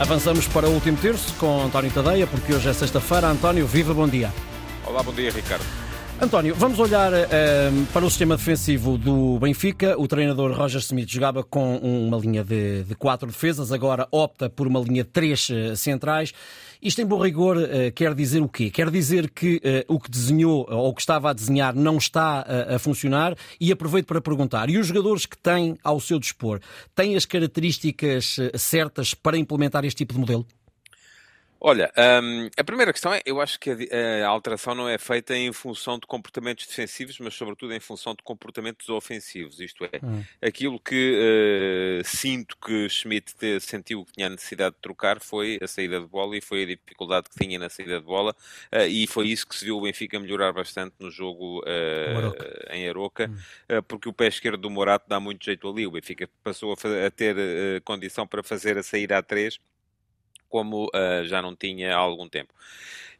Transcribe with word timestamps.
Avançamos 0.00 0.48
para 0.48 0.66
o 0.66 0.72
último 0.72 0.96
terço 0.96 1.34
com 1.34 1.62
António 1.62 1.90
Tadeia, 1.90 2.26
porque 2.26 2.54
hoje 2.54 2.66
é 2.66 2.72
sexta-feira. 2.72 3.28
António, 3.28 3.66
viva, 3.66 3.92
bom 3.92 4.08
dia. 4.08 4.32
Olá, 4.86 5.02
bom 5.02 5.12
dia, 5.12 5.30
Ricardo. 5.30 5.62
António, 6.22 6.54
vamos 6.54 6.78
olhar 6.78 7.10
uh, 7.14 7.86
para 7.94 8.04
o 8.04 8.10
sistema 8.10 8.36
defensivo 8.36 8.98
do 8.98 9.38
Benfica. 9.38 9.98
O 9.98 10.06
treinador 10.06 10.52
Roger 10.52 10.78
Smith 10.82 11.08
jogava 11.08 11.42
com 11.42 11.78
uma 11.78 12.18
linha 12.18 12.44
de, 12.44 12.84
de 12.84 12.94
quatro 12.94 13.26
defesas, 13.26 13.72
agora 13.72 14.06
opta 14.12 14.50
por 14.50 14.66
uma 14.66 14.78
linha 14.80 15.02
de 15.02 15.08
três 15.08 15.48
uh, 15.48 15.74
centrais. 15.74 16.34
Isto, 16.82 17.00
em 17.00 17.06
bom 17.06 17.18
rigor, 17.18 17.56
uh, 17.56 17.90
quer 17.94 18.14
dizer 18.14 18.42
o 18.42 18.48
quê? 18.50 18.70
Quer 18.70 18.90
dizer 18.90 19.30
que 19.30 19.62
o 19.88 19.98
que 19.98 20.10
desenhou 20.10 20.66
ou 20.68 20.94
que 20.94 21.00
estava 21.00 21.30
a 21.30 21.32
desenhar 21.32 21.74
não 21.74 21.96
está 21.96 22.44
a 22.68 22.78
funcionar? 22.78 23.34
E 23.58 23.72
aproveito 23.72 24.06
para 24.06 24.20
perguntar: 24.20 24.68
e 24.68 24.76
os 24.76 24.88
jogadores 24.88 25.24
que 25.24 25.38
têm 25.38 25.78
ao 25.82 25.98
seu 26.00 26.18
dispor 26.18 26.60
têm 26.94 27.16
as 27.16 27.24
características 27.24 28.36
certas 28.56 29.14
para 29.14 29.38
implementar 29.38 29.86
este 29.86 29.98
tipo 29.98 30.12
de 30.12 30.20
modelo? 30.20 30.46
Olha, 31.62 31.92
um, 32.22 32.48
a 32.56 32.64
primeira 32.64 32.90
questão 32.90 33.12
é, 33.12 33.20
eu 33.26 33.38
acho 33.38 33.60
que 33.60 33.70
a, 33.70 34.26
a, 34.26 34.28
alteração 34.28 34.74
não 34.74 34.88
é 34.88 34.96
feita 34.96 35.36
em 35.36 35.52
função 35.52 35.98
de 35.98 36.06
comportamentos 36.06 36.66
defensivos, 36.66 37.18
mas 37.18 37.34
sobretudo 37.34 37.74
em 37.74 37.80
função 37.80 38.14
de 38.14 38.22
comportamentos 38.22 38.88
ofensivos. 38.88 39.60
Isto 39.60 39.84
é, 39.84 40.00
hum. 40.02 40.24
aquilo 40.40 40.80
que 40.80 42.00
uh, 42.00 42.02
sinto 42.02 42.56
que 42.56 42.88
Schmidt 42.88 43.34
te, 43.34 43.60
sentiu 43.60 44.06
que 44.06 44.12
tinha 44.12 44.28
a 44.28 44.30
necessidade 44.30 44.76
de 44.76 44.80
trocar 44.80 45.20
foi 45.20 45.58
a 45.62 45.68
saída 45.68 46.00
de 46.00 46.06
bola 46.06 46.34
e 46.34 46.40
foi 46.40 46.62
a 46.62 46.66
dificuldade 46.66 47.28
que 47.28 47.44
tinha 47.44 47.58
na 47.58 47.68
saída 47.68 48.00
de 48.00 48.06
bola 48.06 48.34
uh, 48.72 48.86
e 48.88 49.06
foi 49.06 49.28
isso 49.28 49.46
que 49.46 49.54
se 49.54 49.66
viu 49.66 49.76
o 49.76 49.82
Benfica 49.82 50.18
melhorar 50.18 50.54
bastante 50.54 50.94
no 50.98 51.10
jogo 51.10 51.60
uh, 51.60 52.72
em 52.72 52.88
Aroca, 52.88 53.30
hum. 53.30 53.82
porque 53.86 54.08
o 54.08 54.14
pé 54.14 54.28
esquerdo 54.28 54.62
do 54.62 54.70
Morato 54.70 55.04
dá 55.06 55.20
muito 55.20 55.44
jeito 55.44 55.68
ali. 55.68 55.86
O 55.86 55.90
Benfica 55.90 56.26
passou 56.42 56.72
a, 56.72 57.06
a 57.06 57.10
ter 57.10 57.36
condição 57.84 58.26
para 58.26 58.42
fazer 58.42 58.78
a 58.78 58.82
saída 58.82 59.18
a 59.18 59.22
três 59.22 59.58
como 60.50 60.86
uh, 60.88 61.24
já 61.24 61.40
não 61.40 61.56
tinha 61.56 61.94
há 61.94 61.98
algum 61.98 62.28
tempo. 62.28 62.52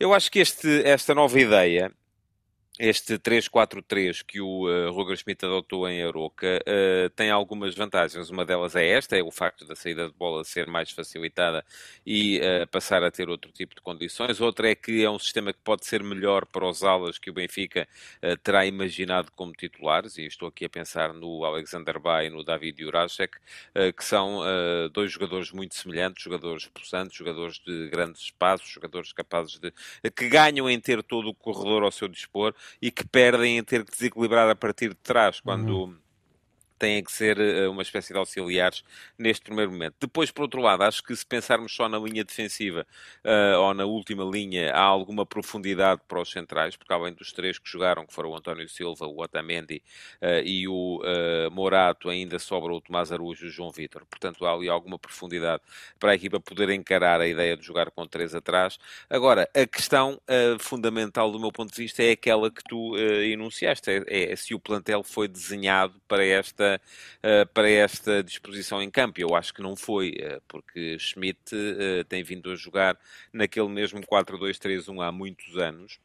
Eu 0.00 0.12
acho 0.12 0.30
que 0.30 0.40
este, 0.40 0.82
esta 0.84 1.14
nova 1.14 1.38
ideia 1.38 1.92
este 2.78 3.18
3-4-3 3.18 4.22
que 4.24 4.40
o 4.40 4.68
uh, 4.68 4.92
Roger 4.92 5.16
Schmidt 5.16 5.44
adotou 5.44 5.88
em 5.88 6.02
Aroca 6.02 6.60
uh, 6.60 7.10
tem 7.10 7.28
algumas 7.30 7.74
vantagens. 7.74 8.30
Uma 8.30 8.44
delas 8.44 8.76
é 8.76 8.86
esta, 8.86 9.16
é 9.16 9.22
o 9.22 9.32
facto 9.32 9.66
da 9.66 9.74
saída 9.74 10.08
de 10.08 10.14
bola 10.14 10.44
ser 10.44 10.68
mais 10.68 10.90
facilitada 10.90 11.64
e 12.06 12.38
uh, 12.38 12.66
passar 12.68 13.02
a 13.02 13.10
ter 13.10 13.28
outro 13.28 13.50
tipo 13.50 13.74
de 13.74 13.80
condições. 13.80 14.40
Outra 14.40 14.70
é 14.70 14.76
que 14.76 15.02
é 15.02 15.10
um 15.10 15.18
sistema 15.18 15.52
que 15.52 15.58
pode 15.64 15.84
ser 15.86 16.04
melhor 16.04 16.46
para 16.46 16.68
os 16.68 16.84
alas 16.84 17.18
que 17.18 17.30
o 17.30 17.32
Benfica 17.32 17.88
uh, 18.22 18.36
terá 18.36 18.64
imaginado 18.64 19.32
como 19.34 19.52
titulares, 19.52 20.16
e 20.16 20.26
estou 20.26 20.48
aqui 20.48 20.64
a 20.64 20.68
pensar 20.68 21.12
no 21.12 21.44
Alexander 21.44 21.98
Bay 21.98 22.28
e 22.28 22.30
no 22.30 22.44
David 22.44 22.80
Jurasek, 22.80 23.38
que 23.96 24.04
são 24.04 24.40
dois 24.92 25.10
jogadores 25.12 25.50
muito 25.52 25.74
semelhantes, 25.74 26.22
jogadores 26.22 26.66
possantes, 26.66 27.16
jogadores 27.16 27.58
de 27.58 27.88
grandes 27.88 28.22
espaços, 28.22 28.68
jogadores 28.68 29.12
capazes 29.12 29.58
de... 29.58 29.72
que 30.10 30.28
ganham 30.28 30.68
em 30.68 30.78
ter 30.80 31.02
todo 31.02 31.28
o 31.28 31.34
corredor 31.34 31.82
ao 31.82 31.90
seu 31.90 32.08
dispor 32.08 32.54
e 32.80 32.90
que 32.90 33.06
perdem 33.06 33.58
em 33.58 33.64
ter 33.64 33.84
que 33.84 33.92
desequilibrar 33.92 34.48
a 34.48 34.56
partir 34.56 34.90
de 34.90 34.96
trás 34.96 35.40
quando. 35.40 35.84
Uhum 35.84 36.07
têm 36.78 37.02
que 37.02 37.10
ser 37.10 37.38
uh, 37.38 37.70
uma 37.70 37.82
espécie 37.82 38.12
de 38.12 38.18
auxiliares 38.18 38.84
neste 39.18 39.44
primeiro 39.44 39.72
momento. 39.72 39.96
Depois, 40.00 40.30
por 40.30 40.42
outro 40.42 40.60
lado, 40.60 40.82
acho 40.82 41.02
que 41.02 41.14
se 41.14 41.26
pensarmos 41.26 41.74
só 41.74 41.88
na 41.88 41.98
linha 41.98 42.24
defensiva 42.24 42.86
uh, 43.24 43.58
ou 43.60 43.74
na 43.74 43.84
última 43.84 44.24
linha, 44.24 44.72
há 44.72 44.82
alguma 44.82 45.26
profundidade 45.26 46.00
para 46.06 46.20
os 46.20 46.30
centrais, 46.30 46.76
porque 46.76 46.92
além 46.92 47.12
dos 47.12 47.32
três 47.32 47.58
que 47.58 47.68
jogaram, 47.68 48.06
que 48.06 48.14
foram 48.14 48.30
o 48.30 48.36
António 48.36 48.68
Silva, 48.68 49.06
o 49.06 49.20
Otamendi 49.20 49.82
uh, 50.22 50.42
e 50.44 50.68
o 50.68 51.00
Morato, 51.50 52.08
ainda 52.08 52.38
sobra 52.38 52.72
o 52.72 52.80
Tomás 52.80 53.10
Araújo 53.10 53.46
e 53.46 53.48
o 53.48 53.50
João 53.50 53.70
Vitor. 53.70 54.04
Portanto, 54.06 54.46
há 54.46 54.52
ali 54.52 54.68
alguma 54.68 54.98
profundidade 54.98 55.62
para 55.98 56.12
a 56.12 56.14
equipa 56.14 56.40
poder 56.40 56.70
encarar 56.70 57.20
a 57.20 57.26
ideia 57.26 57.56
de 57.56 57.64
jogar 57.64 57.90
com 57.90 58.06
três 58.06 58.34
atrás. 58.34 58.78
Agora, 59.08 59.48
a 59.54 59.66
questão 59.66 60.20
fundamental 60.58 61.30
do 61.30 61.40
meu 61.40 61.50
ponto 61.50 61.72
de 61.72 61.82
vista 61.82 62.02
é 62.02 62.12
aquela 62.12 62.50
que 62.50 62.62
tu 62.64 62.96
enunciaste, 62.98 63.90
é, 63.90 64.32
é 64.32 64.36
se 64.36 64.54
o 64.54 64.60
plantel 64.60 65.02
foi 65.02 65.28
desenhado 65.28 65.94
para 66.06 66.24
esta 66.24 66.67
uh, 66.76 67.46
para 67.52 67.70
esta 67.70 68.22
disposição 68.22 68.82
em 68.82 68.90
campo. 68.90 69.20
Eu 69.20 69.34
acho 69.34 69.54
que 69.54 69.62
não 69.62 69.74
foi, 69.74 70.10
uh, 70.20 70.42
porque 70.46 70.98
Schmidt 70.98 71.38
tem 72.08 72.22
vindo 72.22 72.50
a 72.50 72.56
jogar 72.56 72.98
naquele 73.32 73.68
mesmo 73.68 74.00
4-2-3-1 74.00 75.02
há 75.02 75.12
muitos 75.12 75.56
anos 75.56 75.98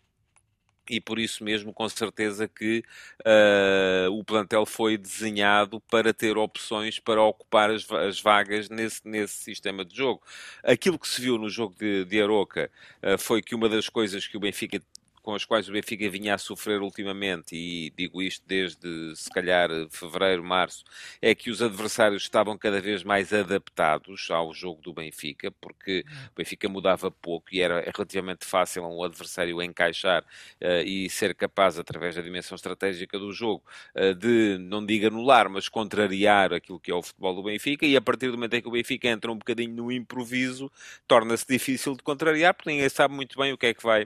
e 0.90 1.00
por 1.00 1.18
isso 1.18 1.44
mesmo, 1.44 1.73
com 1.73 1.88
certeza, 1.88 2.47
que 2.47 2.84
uh, 3.25 4.12
o 4.12 4.23
plantel 4.23 4.66
foi 4.66 4.97
desenhado 4.97 5.79
para 5.81 6.13
ter 6.13 6.38
opções 6.38 7.00
para 7.00 7.22
ocupar 7.22 7.72
as, 7.72 7.90
as, 7.90 8.19
vagas 8.19 8.69
nesse, 8.69 9.02
nesse 9.06 9.35
sistema 9.35 9.85
de 9.85 9.96
jogo. 9.96 10.22
Aquilo 10.63 11.00
que 11.00 11.07
se 11.07 11.22
viu 11.22 11.38
no 11.38 11.50
jogo 11.50 11.75
de, 11.78 12.03
de 12.06 12.22
Aroca 12.22 12.69
uh, 13.02 13.18
foi 13.18 13.41
que 13.41 13.56
uma 13.56 13.69
das 13.69 13.88
coisas 13.88 14.28
que 14.28 14.35
o 14.35 14.40
Benfica 14.40 14.81
com 15.23 15.34
as 15.34 15.45
quais 15.45 15.69
o 15.69 15.72
Benfica 15.72 16.09
vinha 16.09 16.35
a 16.35 16.38
sofrer 16.38 16.81
ultimamente, 16.81 17.56
e 17.56 17.91
digo 17.97 18.22
isto 18.22 18.45
desde 18.45 19.16
se 19.16 19.29
calhar 19.29 19.69
fevereiro, 19.89 20.44
março, 20.44 20.84
é 21.22 21.34
que 21.34 21.50
os 21.50 21.61
adversários 21.61 22.23
estavam 22.23 22.57
cada 22.57 22.81
vez 22.81 23.03
mais 23.03 23.31
adaptados 23.34 24.29
ao 24.29 24.53
jogo 24.53 24.81
do 24.81 24.94
Benfica, 24.94 25.50
porque 25.61 26.03
o 26.31 26.35
Benfica 26.35 26.67
mudava 26.67 27.09
pouco 27.09 27.47
e 27.53 27.61
era 27.61 27.89
relativamente 27.95 28.45
fácil 28.45 28.84
um 28.84 29.01
adversário 29.01 29.61
encaixar 29.61 30.23
uh, 30.23 30.85
e 30.85 31.09
ser 31.09 31.34
capaz, 31.34 31.79
através 31.79 32.16
da 32.16 32.22
dimensão 32.22 32.55
estratégica 32.55 33.17
do 33.17 33.31
jogo, 33.31 33.63
uh, 33.95 34.13
de, 34.13 34.57
não 34.59 34.85
diga 34.85 35.07
anular, 35.07 35.50
mas 35.50 35.69
contrariar 35.69 36.53
aquilo 36.53 36.79
que 36.79 36.91
é 36.91 36.95
o 36.95 37.01
futebol 37.01 37.34
do 37.34 37.44
Benfica, 37.44 37.85
e 37.85 37.95
a 37.95 38.01
partir 38.01 38.28
do 38.28 38.34
momento 38.34 38.55
em 38.55 38.61
que 38.61 38.67
o 38.67 38.72
Benfica 38.72 39.07
entra 39.07 39.31
um 39.31 39.38
bocadinho 39.38 39.73
no 39.73 39.90
improviso, 39.90 40.69
torna-se 41.07 41.45
difícil 41.47 41.95
de 41.95 42.03
contrariar, 42.03 42.53
porque 42.53 42.69
ninguém 42.69 42.90
sabe 42.90 43.13
muito 43.16 43.40
bem 43.40 43.53
o 43.53 43.57
que 43.57 43.67
é 43.67 43.73
que 43.73 43.84
vai 43.84 44.05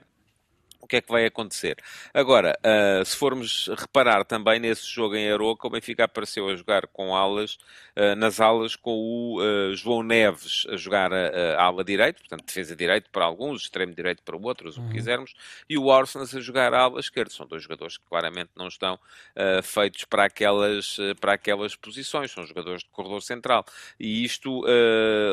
o 0.80 0.88
que 0.88 0.98
é 0.98 1.02
que 1.02 1.12
vai 1.12 1.26
acontecer. 1.26 1.78
Agora, 2.14 2.58
uh, 2.60 3.04
se 3.06 3.16
formos 3.16 3.68
reparar 3.68 4.24
também 4.24 4.60
nesse 4.60 4.88
jogo 4.88 5.16
em 5.16 5.32
Aroca, 5.32 5.68
o 5.68 5.70
Benfica 5.70 6.06
apareceu 6.06 6.48
a 6.50 6.56
jogar 6.56 6.88
com 6.88 7.16
alas, 7.16 7.58
uh, 7.96 8.16
nas 8.16 8.40
alas 8.40 8.76
com 8.76 8.92
o 8.92 9.42
uh, 9.42 9.76
João 9.76 10.04
Neves 10.04 10.66
a 10.70 10.78
jogar 10.78 11.12
a, 11.12 11.56
a 11.58 11.64
ala 11.64 11.84
direito, 11.84 12.20
portanto 12.20 12.46
defesa 12.46 12.76
direito 12.76 13.10
para 13.12 13.26
alguns, 13.26 13.64
extremo 13.64 13.94
direito 13.94 14.22
para 14.24 14.38
outros, 14.38 14.78
uhum. 14.78 14.84
o 14.84 14.88
que 14.88 14.94
uhum. 14.94 15.00
quisermos, 15.00 15.34
e 15.70 15.78
o 15.78 15.86
Orsens 15.86 16.36
a 16.36 16.40
jogar 16.40 16.74
a 16.74 16.82
ala 16.82 17.00
esquerda. 17.00 17.32
São 17.32 17.48
dois 17.48 17.64
jogadores 17.64 17.98
que 17.98 18.06
claramente 18.06 18.52
não 18.56 18.68
estão 18.68 19.00
feitos 19.64 20.06
para 20.06 20.26
aquelas, 20.26 20.98
para 21.20 21.34
aquelas 21.34 21.76
posições, 21.76 22.32
são 22.32 22.46
jogadores 22.46 22.84
de 22.84 22.90
corredor 22.90 23.22
central. 23.22 23.66
E 24.00 24.24
isto 24.24 24.64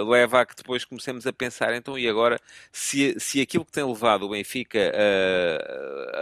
leva 0.09 0.41
a 0.41 0.47
que 0.47 0.56
depois 0.56 0.84
comecemos 0.84 1.27
a 1.27 1.33
pensar, 1.33 1.75
então, 1.75 1.99
e 1.99 2.09
agora, 2.09 2.41
se, 2.72 3.19
se 3.19 3.41
aquilo 3.41 3.65
que 3.65 3.72
tem 3.72 3.84
levado 3.84 4.25
o 4.25 4.31
Benfica 4.31 4.93
a 4.94 5.34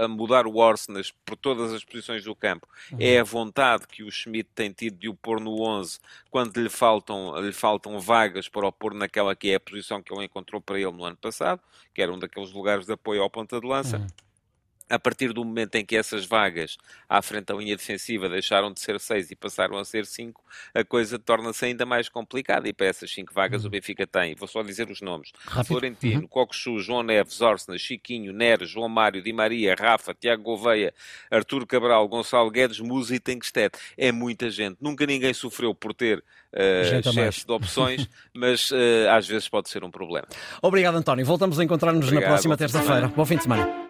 a 0.04 0.08
mudar 0.08 0.46
o 0.46 0.62
Arsenal 0.62 1.02
por 1.24 1.36
todas 1.36 1.72
as 1.72 1.84
posições 1.84 2.24
do 2.24 2.34
campo 2.34 2.66
uhum. 2.92 2.98
é 3.00 3.18
a 3.18 3.24
vontade 3.24 3.86
que 3.86 4.02
o 4.02 4.10
Schmidt 4.10 4.50
tem 4.54 4.72
tido 4.72 4.98
de 4.98 5.08
o 5.08 5.14
pôr 5.14 5.40
no 5.40 5.60
11 5.60 5.98
quando 6.30 6.56
lhe 6.56 6.68
faltam, 6.68 7.40
lhe 7.40 7.52
faltam 7.52 7.98
vagas 8.00 8.48
para 8.48 8.66
o 8.66 8.72
pôr 8.72 8.94
naquela 8.94 9.34
que 9.34 9.50
é 9.50 9.56
a 9.56 9.60
posição 9.60 10.02
que 10.02 10.12
ele 10.12 10.24
encontrou 10.24 10.60
para 10.60 10.78
ele 10.78 10.90
no 10.92 11.04
ano 11.04 11.16
passado, 11.16 11.60
que 11.94 12.02
era 12.02 12.12
um 12.12 12.18
daqueles 12.18 12.52
lugares 12.52 12.86
de 12.86 12.92
apoio 12.92 13.22
ao 13.22 13.30
ponta 13.30 13.60
de 13.60 13.66
lança. 13.66 13.98
Uhum 13.98 14.06
a 14.88 14.98
partir 14.98 15.32
do 15.32 15.44
momento 15.44 15.74
em 15.76 15.84
que 15.84 15.96
essas 15.96 16.24
vagas 16.24 16.76
à 17.08 17.22
frente 17.22 17.46
da 17.46 17.54
linha 17.54 17.76
defensiva 17.76 18.28
deixaram 18.28 18.72
de 18.72 18.80
ser 18.80 18.98
seis 19.00 19.30
e 19.30 19.36
passaram 19.36 19.78
a 19.78 19.84
ser 19.84 20.06
cinco, 20.06 20.42
a 20.74 20.84
coisa 20.84 21.18
torna-se 21.18 21.64
ainda 21.64 21.86
mais 21.86 22.08
complicada. 22.08 22.68
E 22.68 22.72
para 22.72 22.86
essas 22.86 23.12
cinco 23.12 23.32
vagas 23.32 23.62
uhum. 23.62 23.68
o 23.68 23.70
Benfica 23.70 24.06
tem, 24.06 24.34
vou 24.34 24.48
só 24.48 24.62
dizer 24.62 24.90
os 24.90 25.00
nomes: 25.00 25.32
Rápido. 25.46 25.68
Florentino, 25.68 26.28
uhum. 26.30 26.78
João 26.80 27.02
Neves, 27.02 27.40
Orsna, 27.40 27.78
Chiquinho, 27.78 28.32
Neres, 28.32 28.70
João 28.70 28.88
Mário, 28.88 29.22
Di 29.22 29.32
Maria, 29.32 29.74
Rafa, 29.78 30.14
Tiago 30.14 30.42
Gouveia, 30.42 30.92
Artur 31.30 31.66
Cabral, 31.66 32.06
Gonçalo 32.08 32.50
Guedes, 32.50 32.80
Musa 32.80 33.14
e 33.14 33.20
Tenkstedt. 33.20 33.78
É 33.96 34.12
muita 34.12 34.50
gente. 34.50 34.76
Nunca 34.80 35.06
ninguém 35.06 35.32
sofreu 35.32 35.74
por 35.74 35.94
ter 35.94 36.18
uh, 36.18 36.98
excesso 36.98 37.46
de 37.46 37.52
opções, 37.52 38.08
mas 38.34 38.70
uh, 38.70 39.10
às 39.10 39.26
vezes 39.26 39.48
pode 39.48 39.68
ser 39.68 39.84
um 39.84 39.90
problema. 39.90 40.26
Obrigado, 40.60 40.96
António. 40.96 41.24
Voltamos 41.24 41.58
a 41.58 41.64
encontrar-nos 41.64 42.10
na 42.10 42.20
próxima 42.20 42.56
terça-feira. 42.56 43.08
Bom 43.08 43.24
fim 43.24 43.36
de 43.36 43.44
semana. 43.44 43.82